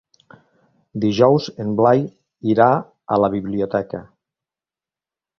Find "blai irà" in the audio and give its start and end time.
1.79-2.69